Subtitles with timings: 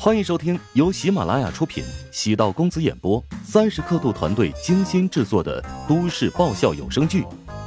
[0.00, 7.22] 欢迎收听由喜马拉雅出品、喜道公子演播、三十刻度团队精心制作的都市爆笑有声剧《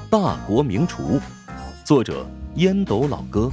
[0.10, 1.20] 大国名厨》，
[1.86, 2.26] 作者
[2.56, 3.52] 烟斗老哥，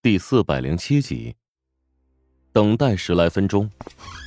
[0.00, 1.36] 第四百零七集。
[2.50, 3.70] 等待十来分钟，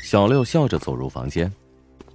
[0.04, 1.52] 小六笑着走入房间。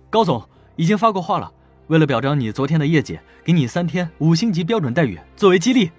[0.08, 0.40] 高总
[0.76, 1.52] 已经发过话了，
[1.88, 5.90] 为了表彰你昨天的业绩，给你三天五星级标准待遇作为激励。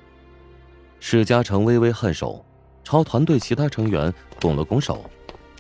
[1.01, 2.46] 史嘉诚微微颔首。
[2.87, 5.03] 朝团队其他成员拱了拱手，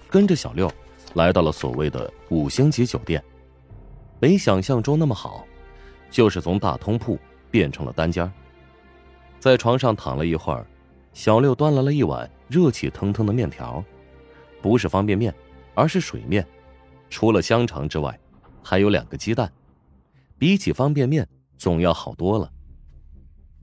[0.07, 0.71] 跟着小六
[1.15, 3.21] 来到了所谓的五星级酒店。
[4.17, 5.45] 没想象中那么好，
[6.09, 7.19] 就是从大通铺
[7.51, 8.31] 变成了单间。
[9.41, 10.65] 在床上躺了一会儿，
[11.11, 13.83] 小六端来了一碗热气腾腾的面条，
[14.61, 15.35] 不是方便面，
[15.75, 16.47] 而是水面，
[17.09, 18.17] 除了香肠之外，
[18.63, 19.51] 还有两个鸡蛋，
[20.37, 22.49] 比起方便面总要好多了。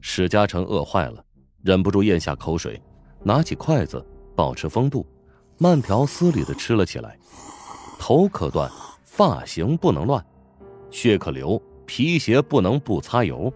[0.03, 1.25] 史嘉诚饿坏了，
[1.63, 2.79] 忍不住咽下口水。
[3.25, 4.05] 拿起筷子，
[4.37, 5.05] 保持风度，
[5.57, 7.19] 慢条斯理的吃了起来。
[7.99, 8.71] 头可断，
[9.03, 10.23] 发型不能乱，
[10.91, 13.51] 血可流，皮鞋不能不擦油。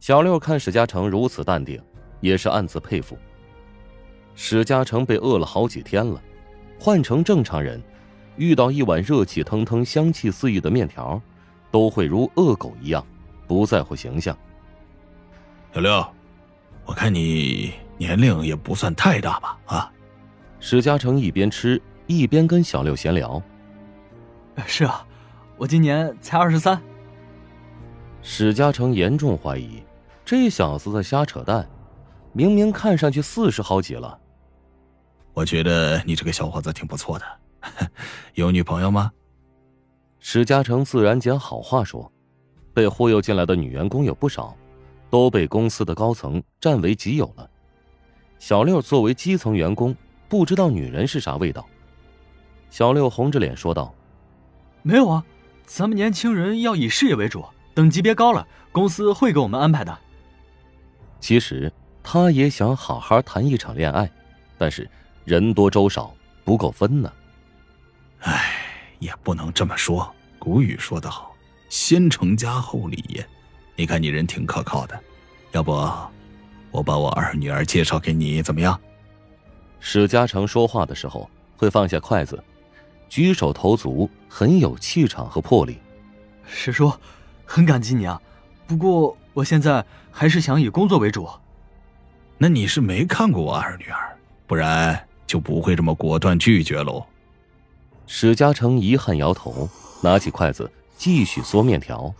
[0.00, 1.80] 小六看史嘉诚如此淡定，
[2.20, 3.16] 也是暗自佩服。
[4.34, 6.20] 史嘉诚被饿了好几天了，
[6.78, 7.80] 换成正常人，
[8.36, 11.20] 遇到一碗热气腾腾、香气四溢的面条，
[11.70, 13.04] 都会如恶狗一样，
[13.46, 14.36] 不在乎形象。
[15.72, 16.04] 小六，
[16.84, 17.74] 我看你。
[17.98, 19.58] 年龄也不算太大吧？
[19.66, 19.92] 啊，
[20.60, 23.42] 史嘉诚一边吃一边跟小六闲聊。
[24.64, 25.04] 是啊，
[25.56, 26.80] 我今年才二十三。
[28.22, 29.82] 史嘉诚严重怀疑，
[30.24, 31.68] 这小子在瞎扯淡，
[32.32, 34.18] 明明看上去四十好几了。
[35.34, 37.24] 我觉得你这个小伙子挺不错的，
[38.34, 39.10] 有女朋友吗？
[40.20, 42.10] 史嘉诚自然捡好话说，
[42.74, 44.56] 被忽悠进来的女员工有不少，
[45.10, 47.48] 都被公司的高层占为己有了。
[48.38, 49.94] 小六作为基层员工，
[50.28, 51.66] 不知道女人是啥味道。
[52.70, 53.94] 小六红着脸说道
[54.82, 55.24] ：“没有啊，
[55.66, 57.44] 咱们年轻人要以事业为主，
[57.74, 59.98] 等级别高了，公司会给我们安排的。”
[61.20, 61.72] 其实
[62.02, 64.08] 他也想好好谈一场恋爱，
[64.56, 64.88] 但是
[65.24, 67.12] 人多粥少，不够分呢。
[68.20, 68.52] 唉，
[68.98, 70.08] 也不能这么说。
[70.38, 71.34] 古语说得好
[71.68, 73.26] ，“先成家后立业。”
[73.74, 75.00] 你看你人挺可靠的，
[75.52, 75.72] 要不？
[76.70, 78.78] 我把我二女儿介绍给你，怎么样？
[79.80, 82.42] 史嘉诚说话的时候会放下筷子，
[83.08, 85.78] 举手投足很有气场和魄力。
[86.46, 86.92] 史叔，
[87.44, 88.20] 很感激你啊，
[88.66, 91.28] 不过我现在还是想以工作为主。
[92.36, 97.04] 那你是没看过我二女儿，不然就不会这么果断拒绝喽。
[98.06, 99.68] 史嘉诚遗憾摇头，
[100.02, 102.14] 拿起筷子继续嗦面条。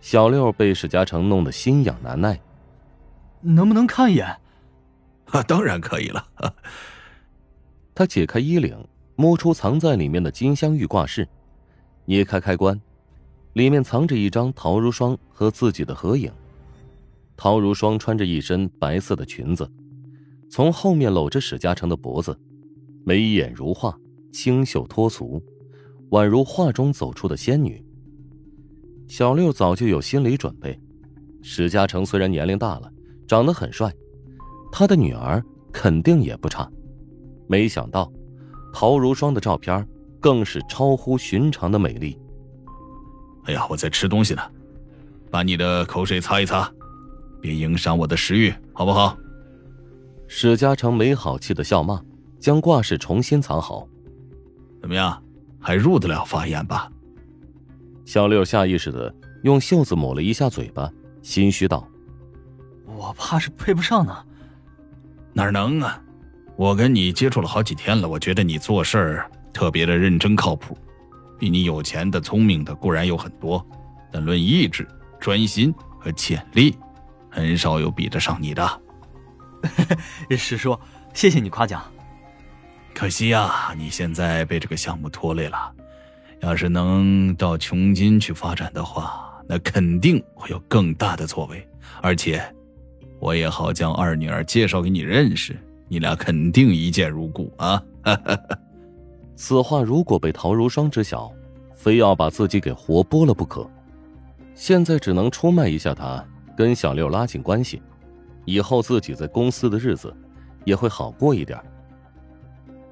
[0.00, 2.38] 小六被史嘉诚弄得心痒难耐。
[3.40, 4.26] 能不能看一眼？
[5.26, 6.26] 啊，当然可以了。
[7.94, 8.76] 他解开衣领，
[9.16, 11.28] 摸出藏在里面的金镶玉挂饰，
[12.06, 12.80] 捏开开关，
[13.54, 16.32] 里面藏着一张陶如霜和自己的合影。
[17.36, 19.70] 陶如霜穿着一身白色的裙子，
[20.50, 22.38] 从后面搂着史嘉诚的脖子，
[23.04, 23.96] 眉眼如画，
[24.32, 25.42] 清秀脱俗，
[26.10, 27.84] 宛如画中走出的仙女。
[29.06, 30.80] 小六早就有心理准备，
[31.42, 32.92] 史嘉诚虽然年龄大了。
[33.28, 33.92] 长得很帅，
[34.72, 36.68] 他的女儿肯定也不差。
[37.46, 38.10] 没想到，
[38.72, 39.86] 陶如霜的照片
[40.18, 42.18] 更是超乎寻常的美丽。
[43.44, 44.42] 哎呀，我在吃东西呢，
[45.30, 46.70] 把你的口水擦一擦，
[47.40, 49.16] 别影响我的食欲，好不好？
[50.26, 52.02] 史嘉诚没好气的笑骂，
[52.38, 53.86] 将挂饰重新藏好。
[54.80, 55.22] 怎么样，
[55.58, 56.90] 还入得了法眼吧？
[58.04, 60.90] 小六下意识的用袖子抹了一下嘴巴，
[61.22, 61.88] 心虚道。
[62.98, 64.24] 我怕是配不上呢，
[65.32, 66.02] 哪能啊！
[66.56, 70.76] 我跟你接触了好几天了，我觉得你做事儿特别的认真靠谱。
[71.38, 73.64] 比你有钱的、聪明的固然有很多，
[74.10, 74.84] 但论意志、
[75.20, 76.76] 专心和潜力，
[77.30, 78.80] 很少有比得上你的。
[80.36, 80.76] 师叔，
[81.14, 81.80] 谢谢你夸奖。
[82.92, 85.72] 可惜呀，你现在被这个项目拖累了。
[86.40, 91.64] 要是能到琼金去发展的话，那肯定会有更大的作为，
[92.02, 92.44] 而且。
[93.20, 97.82] 我也好将二女儿介绍给你认识，你俩肯定一见如故啊！
[99.34, 101.30] 此话如果被陶如霜知晓，
[101.72, 103.68] 非要把自己给活剥了不可。
[104.54, 106.24] 现在只能出卖一下他，
[106.56, 107.80] 跟小六拉近关系，
[108.44, 110.12] 以后自己在公司的日子
[110.64, 111.58] 也会好过一点。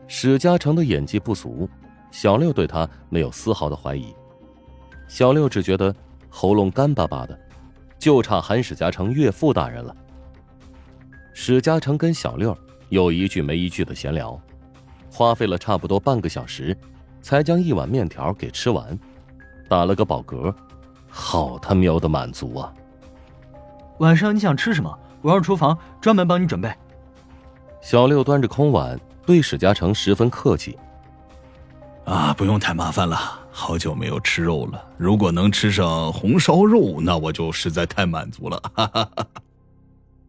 [0.06, 1.68] 史嘉诚的演技不俗，
[2.12, 4.14] 小六对他没有丝毫的怀疑。
[5.08, 5.94] 小六只觉得
[6.28, 7.38] 喉咙干巴巴的，
[7.98, 9.94] 就差喊史嘉诚岳父大人了。
[11.38, 12.56] 史嘉诚跟小六
[12.88, 14.40] 有一句没一句的闲聊，
[15.12, 16.74] 花费了差不多半个小时，
[17.20, 18.98] 才将一碗面条给吃完，
[19.68, 20.52] 打了个饱嗝，
[21.10, 22.72] 好他喵的满足啊！
[23.98, 24.98] 晚上你想吃什么？
[25.20, 26.72] 我让厨房专门帮你准备。
[27.82, 30.78] 小六端着空碗，对史嘉诚十分客气。
[32.06, 33.18] 啊，不用太麻烦了，
[33.50, 34.82] 好久没有吃肉了。
[34.96, 38.58] 如果能吃上红烧肉，那我就实在太满足了。
[38.72, 39.26] 哈哈哈。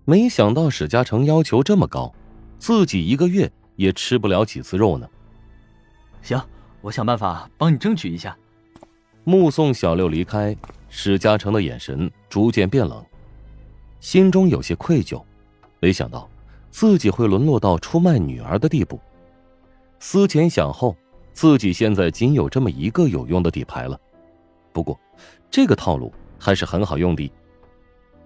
[0.09, 2.09] 没想到史嘉诚要求这么高，
[2.57, 5.06] 自己一个月也吃不了几次肉呢。
[6.21, 6.42] 行，
[6.80, 8.33] 我想办法帮你争取一下。
[9.25, 10.56] 目送小六离开，
[10.88, 13.06] 史嘉诚的眼神逐渐变冷，
[14.00, 15.21] 心中有些愧疚，
[15.81, 16.30] 没想到
[16.71, 18.98] 自己会沦落到出卖女儿的地步。
[20.00, 20.95] 思前想后，
[21.33, 24.00] 自己现在仅有这么一个有用的底牌了。
[24.71, 24.98] 不过，
[25.51, 27.30] 这个套路还是很好用的。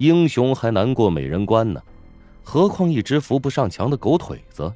[0.02, 1.80] 英雄还难过美人关呢，
[2.44, 4.74] 何况一只扶不上墙的狗腿子。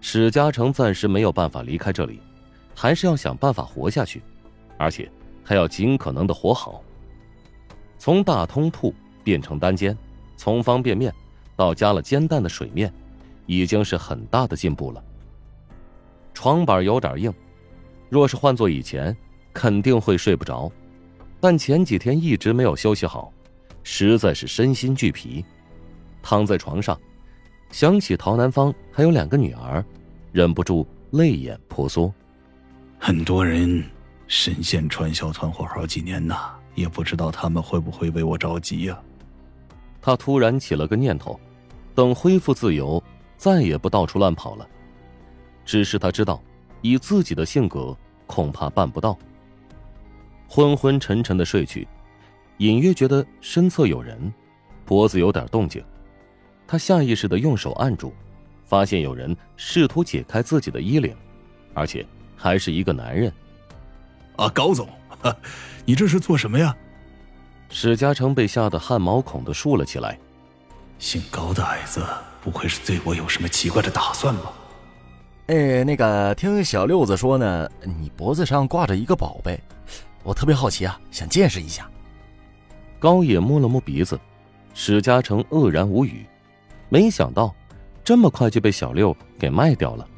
[0.00, 2.18] 史嘉诚暂时没有办法离开这里，
[2.74, 4.22] 还是要想办法活下去，
[4.78, 5.06] 而且
[5.42, 6.82] 还要尽可能的活好。
[7.98, 9.94] 从大通铺变成单间，
[10.34, 11.12] 从方便面
[11.54, 12.90] 到加了煎蛋的水面，
[13.44, 15.04] 已经是很大的进步了。
[16.32, 17.30] 床板有点硬，
[18.08, 19.14] 若是换做以前，
[19.52, 20.72] 肯定会睡不着，
[21.38, 23.30] 但前几天一直没有休息好。
[23.84, 25.44] 实在是身心俱疲，
[26.20, 26.98] 躺在床上，
[27.70, 29.84] 想起陶南方还有两个女儿，
[30.32, 32.12] 忍不住泪眼婆娑。
[32.98, 33.84] 很多人
[34.26, 38.98] 深陷传销团伙好几年呐，也不知道他们会不会为我着急呀。
[40.00, 41.38] 他突然起了个念头，
[41.94, 43.02] 等恢复自由，
[43.36, 44.66] 再也不到处乱跑了。
[45.64, 46.42] 只是他知道，
[46.80, 47.96] 以自己的性格，
[48.26, 49.18] 恐怕办不到。
[50.48, 51.86] 昏昏沉沉的睡去。
[52.58, 54.32] 隐约觉得身侧有人，
[54.84, 55.84] 脖子有点动静，
[56.66, 58.12] 他下意识的用手按住，
[58.64, 61.14] 发现有人试图解开自己的衣领，
[61.74, 62.06] 而且
[62.36, 63.32] 还是一个男人。
[64.36, 64.88] 啊，高总，
[65.84, 66.74] 你这是做什么呀？
[67.70, 70.18] 史嘉诚被吓得汗毛孔的竖了起来。
[70.98, 72.04] 姓高的矮子，
[72.40, 74.52] 不会是对我有什么奇怪的打算吧？
[75.48, 79.60] 哎，那个，听小六子说呢，你脖子上挂着一个宝贝，
[80.22, 81.90] 我特别好奇啊，想见识一下。
[83.04, 84.18] 高野摸了摸鼻子，
[84.72, 86.24] 史嘉诚愕然无语，
[86.88, 87.54] 没想到
[88.02, 90.08] 这么快就被小六给卖掉了。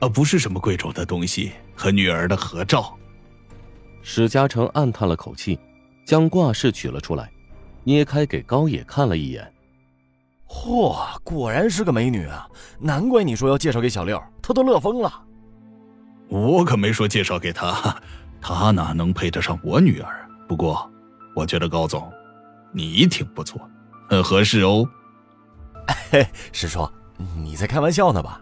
[0.00, 2.96] 啊，不是什么贵重的东西，和女儿的合照。
[4.00, 5.60] 史嘉诚暗叹了口气，
[6.06, 7.30] 将挂饰取了出来，
[7.82, 9.52] 捏开给高野看了一眼。
[10.48, 12.48] 嚯，果然是个美女啊！
[12.80, 15.12] 难怪你说要介绍给小六，他都乐疯了。
[16.30, 17.94] 我可没说介绍给他，
[18.40, 20.26] 他哪能配得上我女儿？
[20.48, 20.90] 不过。
[21.34, 22.10] 我觉得高总，
[22.72, 23.60] 你挺不错，
[24.08, 24.88] 很合适哦。
[26.10, 26.88] 嘿，师叔，
[27.36, 28.40] 你在开玩笑呢吧？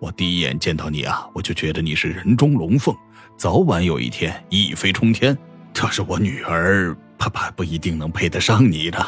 [0.00, 2.94] 我第一眼见到你啊，我就觉得你是人中龙凤，
[3.36, 5.36] 早晚有一天一飞冲天。
[5.74, 8.98] 可是我女儿，怕怕不一定能配得上你的。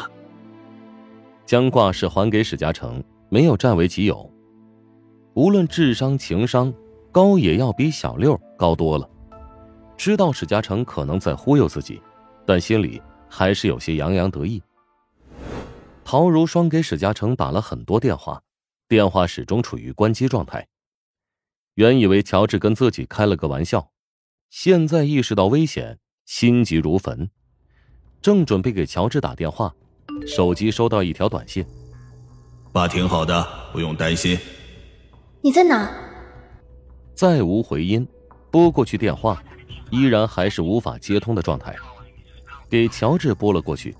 [1.45, 4.31] 将挂饰还给史嘉诚，没有占为己有。
[5.33, 6.71] 无论智商、情商，
[7.11, 9.09] 高也要比小六高多了。
[9.97, 12.01] 知道史嘉诚可能在忽悠自己。
[12.49, 12.99] 但心里
[13.29, 14.59] 还是有些洋洋得意。
[16.03, 18.41] 陶如霜给史嘉诚打了很多电话，
[18.87, 20.67] 电话始终处于关机状态。
[21.75, 23.91] 原以为乔治跟自己开了个玩笑，
[24.49, 27.29] 现在意识到危险，心急如焚，
[28.19, 29.71] 正准备给乔治打电话，
[30.25, 31.63] 手机收到一条短信
[32.73, 34.35] ：“爸挺好的，不用担心。”
[35.41, 35.87] 你在哪？
[37.13, 38.07] 再无回音，
[38.49, 39.43] 拨过去电话，
[39.91, 41.75] 依然还是无法接通的状态。
[42.69, 43.95] 给乔治拨了过去。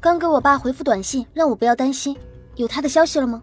[0.00, 2.16] 刚给我爸回复短信，让我不要担心。
[2.56, 3.42] 有他的消息了吗？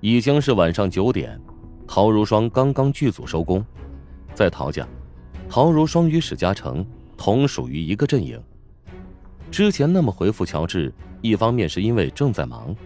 [0.00, 1.40] 已经是晚上九点，
[1.86, 3.64] 陶如霜刚刚剧组收工，
[4.34, 4.86] 在陶家，
[5.48, 6.84] 陶如霜与史嘉诚
[7.16, 8.40] 同属于一个阵营。
[9.50, 10.92] 之前那么回复乔治，
[11.22, 12.76] 一方面是因为正在忙，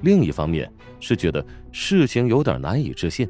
[0.00, 0.68] 另一方面
[0.98, 3.28] 是觉得事情有点难以置信。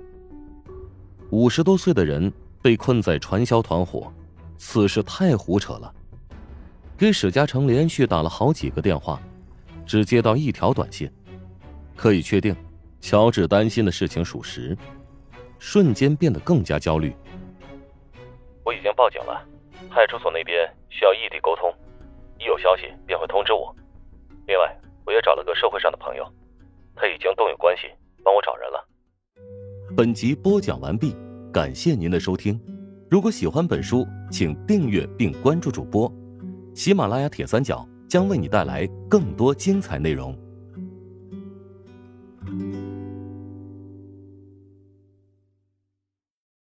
[1.31, 4.11] 五十多岁的人被困在传销团伙，
[4.57, 5.93] 此事太胡扯了。
[6.99, 9.23] 给史嘉诚连续打了好几个电话，
[9.87, 11.09] 只接到一条短信，
[11.95, 12.57] 可以确定，
[13.00, 14.76] 乔治担心的事情属实，
[15.61, 17.14] 瞬间变得更加焦虑。
[18.64, 19.47] 我已经报警了，
[19.88, 21.73] 派出所那边需要异地沟通，
[22.40, 23.73] 一有消息便会通知我。
[24.49, 24.76] 另外，
[25.07, 26.26] 我也找了个社会上的朋友，
[26.97, 27.85] 他已经动用关系
[28.25, 28.88] 帮我找人了。
[29.97, 31.14] 本集播讲完毕，
[31.52, 32.61] 感谢您的收听。
[33.09, 36.12] 如果喜欢本书，请订阅并关注主播。
[36.78, 40.32] 喜马拉雅铁三角将为你带来更多精彩内容。